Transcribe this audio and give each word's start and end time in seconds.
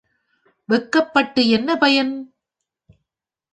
வெட்கப்பட்டு 0.69 1.47
என்ன 1.49 1.77
பயன்? 1.77 2.13